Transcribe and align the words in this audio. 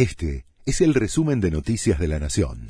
Este 0.00 0.46
es 0.64 0.80
el 0.80 0.94
resumen 0.94 1.42
de 1.42 1.50
Noticias 1.50 1.98
de 1.98 2.08
la 2.08 2.18
Nación. 2.18 2.68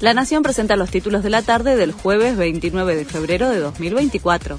La 0.00 0.14
Nación 0.14 0.44
presenta 0.44 0.76
los 0.76 0.88
títulos 0.88 1.24
de 1.24 1.30
la 1.30 1.42
tarde 1.42 1.74
del 1.74 1.90
jueves 1.90 2.36
29 2.36 2.94
de 2.94 3.04
febrero 3.04 3.50
de 3.50 3.58
2024. 3.58 4.56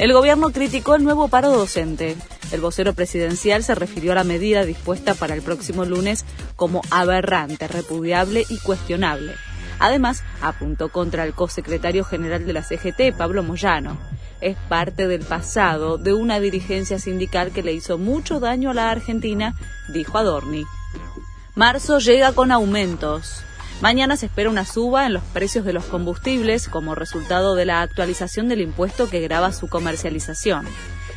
El 0.00 0.12
gobierno 0.12 0.50
criticó 0.50 0.96
el 0.96 1.04
nuevo 1.04 1.28
paro 1.28 1.50
docente. 1.50 2.16
El 2.50 2.60
vocero 2.60 2.94
presidencial 2.94 3.62
se 3.62 3.76
refirió 3.76 4.10
a 4.10 4.16
la 4.16 4.24
medida 4.24 4.64
dispuesta 4.64 5.14
para 5.14 5.36
el 5.36 5.42
próximo 5.42 5.84
lunes 5.84 6.24
como 6.56 6.82
aberrante, 6.90 7.68
repudiable 7.68 8.44
y 8.48 8.58
cuestionable. 8.58 9.34
Además, 9.78 10.24
apuntó 10.42 10.88
contra 10.88 11.22
el 11.22 11.32
cosecretario 11.32 12.02
general 12.02 12.44
de 12.44 12.54
la 12.54 12.64
CGT, 12.64 13.16
Pablo 13.16 13.44
Moyano. 13.44 14.00
Es 14.40 14.56
parte 14.68 15.06
del 15.06 15.20
pasado 15.20 15.96
de 15.96 16.12
una 16.12 16.40
dirigencia 16.40 16.98
sindical 16.98 17.52
que 17.52 17.62
le 17.62 17.72
hizo 17.72 17.98
mucho 17.98 18.40
daño 18.40 18.70
a 18.70 18.74
la 18.74 18.90
Argentina, 18.90 19.54
dijo 19.92 20.18
Adorni. 20.18 20.64
Marzo 21.60 21.98
llega 21.98 22.32
con 22.32 22.52
aumentos. 22.52 23.42
Mañana 23.82 24.16
se 24.16 24.24
espera 24.24 24.48
una 24.48 24.64
suba 24.64 25.04
en 25.04 25.12
los 25.12 25.22
precios 25.22 25.62
de 25.66 25.74
los 25.74 25.84
combustibles 25.84 26.70
como 26.70 26.94
resultado 26.94 27.54
de 27.54 27.66
la 27.66 27.82
actualización 27.82 28.48
del 28.48 28.62
impuesto 28.62 29.10
que 29.10 29.20
grava 29.20 29.52
su 29.52 29.68
comercialización. 29.68 30.66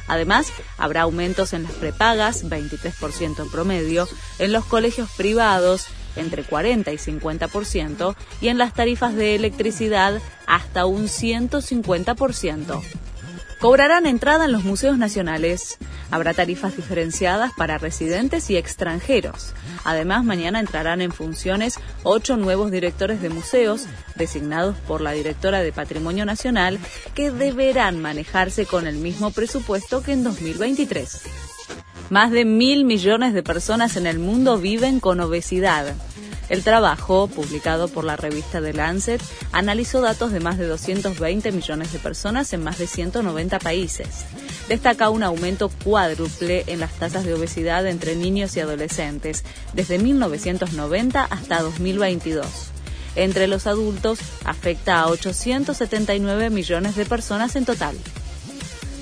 Además, 0.10 0.52
habrá 0.78 1.04
aumentos 1.04 1.54
en 1.54 1.64
las 1.64 1.72
prepagas, 1.72 2.44
23% 2.44 3.42
en 3.42 3.52
promedio, 3.52 4.06
en 4.38 4.52
los 4.52 4.66
colegios 4.66 5.10
privados, 5.16 5.88
entre 6.18 6.44
40 6.44 6.92
y 6.92 6.98
50%, 6.98 8.14
y 8.42 8.50
en 8.50 8.58
las 8.58 8.74
tarifas 8.74 9.16
de 9.16 9.36
electricidad, 9.36 10.22
hasta 10.46 10.86
un 10.86 11.06
150%. 11.06 12.82
Cobrarán 13.64 14.08
entrada 14.08 14.44
en 14.44 14.52
los 14.52 14.66
museos 14.66 14.98
nacionales. 14.98 15.78
Habrá 16.12 16.34
tarifas 16.34 16.76
diferenciadas 16.76 17.54
para 17.54 17.78
residentes 17.78 18.50
y 18.50 18.58
extranjeros. 18.58 19.54
Además, 19.86 20.26
mañana 20.26 20.60
entrarán 20.60 21.00
en 21.00 21.14
funciones 21.14 21.80
ocho 22.04 22.36
nuevos 22.36 22.72
directores 22.72 23.22
de 23.22 23.30
museos, 23.30 23.86
designados 24.16 24.76
por 24.80 25.00
la 25.00 25.14
directora 25.14 25.62
de 25.62 25.72
Patrimonio 25.72 26.26
Nacional, 26.26 26.78
que 27.16 27.32
deberán 27.32 28.02
manejarse 28.02 28.66
con 28.66 28.86
el 28.86 28.98
mismo 28.98 29.32
presupuesto 29.32 30.04
que 30.04 30.12
en 30.12 30.26
2023. 30.26 31.22
Más 32.10 32.32
de 32.32 32.44
mil 32.44 32.84
millones 32.84 33.34
de 33.34 33.44
personas 33.44 33.96
en 33.96 34.08
el 34.08 34.20
mundo 34.20 34.58
viven 34.58 35.00
con 35.00 35.22
obesidad. 35.22 35.96
El 36.50 36.64
trabajo, 36.64 37.28
publicado 37.28 37.88
por 37.88 38.04
la 38.04 38.16
revista 38.18 38.62
The 38.62 38.74
Lancet, 38.74 39.22
analizó 39.52 40.02
datos 40.02 40.32
de 40.32 40.40
más 40.40 40.58
de 40.58 40.68
220 40.68 41.52
millones 41.52 41.94
de 41.94 42.00
personas 42.00 42.52
en 42.54 42.64
más 42.64 42.78
de 42.78 42.88
190 42.88 43.60
países. 43.60 44.26
Destaca 44.68 45.10
un 45.10 45.24
aumento 45.24 45.70
cuádruple 45.84 46.64
en 46.68 46.80
las 46.80 46.94
tasas 46.94 47.24
de 47.24 47.34
obesidad 47.34 47.88
entre 47.88 48.16
niños 48.16 48.56
y 48.58 48.60
adolescentes, 48.60 49.44
desde 49.74 50.00
1990 50.00 51.24
hasta 51.24 51.62
2022 51.62 52.74
entre 53.16 53.48
los 53.48 53.68
adultos 53.68 54.20
afecta 54.44 55.00
a 55.00 55.08
879 55.08 56.50
millones 56.50 56.96
de 56.96 57.06
personas 57.06 57.56
en 57.56 57.66
total. 57.66 57.96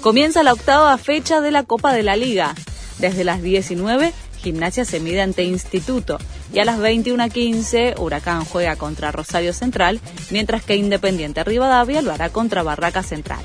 Comienza 0.01 0.43
la 0.43 0.53
octava 0.53 0.97
fecha 0.97 1.41
de 1.41 1.51
la 1.51 1.63
Copa 1.63 1.93
de 1.93 2.03
la 2.03 2.15
Liga. 2.15 2.53
Desde 2.97 3.23
las 3.23 3.41
19, 3.41 4.13
Gimnasia 4.41 4.85
se 4.85 4.99
mide 4.99 5.21
ante 5.21 5.43
Instituto 5.43 6.17
y 6.53 6.59
a 6.59 6.65
las 6.65 6.79
21.15 6.79 7.99
Huracán 7.99 8.45
juega 8.45 8.75
contra 8.75 9.11
Rosario 9.11 9.53
Central, 9.53 9.99
mientras 10.29 10.63
que 10.63 10.75
Independiente 10.75 11.43
Rivadavia 11.43 12.01
lo 12.01 12.11
hará 12.11 12.29
contra 12.29 12.63
Barraca 12.63 13.03
Central. 13.03 13.43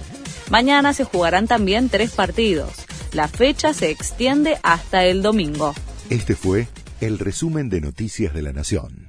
Mañana 0.51 0.93
se 0.93 1.05
jugarán 1.05 1.47
también 1.47 1.89
tres 1.89 2.13
partidos. 2.13 2.73
La 3.13 3.29
fecha 3.29 3.73
se 3.73 3.91
extiende 3.91 4.59
hasta 4.63 5.05
el 5.05 5.23
domingo. 5.23 5.75
Este 6.11 6.35
fue 6.35 6.69
el 7.01 7.19
resumen 7.19 7.69
de 7.69 7.81
Noticias 7.81 8.33
de 8.35 8.43
la 8.43 8.53
Nación. 8.53 9.06